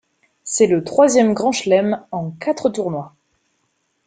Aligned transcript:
C'est 0.43 0.65
le 0.65 0.83
troisième 0.83 1.35
grand 1.35 1.51
chelem 1.51 2.03
en 2.09 2.31
quatre 2.31 2.71
tournois. 2.71 3.13